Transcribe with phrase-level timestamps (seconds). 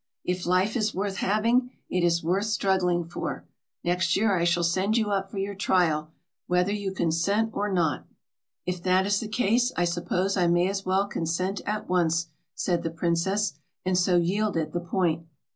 [0.23, 3.45] "If life is worth having, it is worth struggling for.
[3.83, 6.09] Next year I shall send you up for your trial,
[6.47, 8.07] whether you consent or not."
[8.65, 12.81] "If that is the case, I suppose I may as well consent at once," said
[12.81, 13.53] the princess,
[13.85, 15.27] and so yielded the point.